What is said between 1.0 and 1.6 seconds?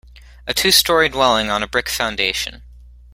dwelling,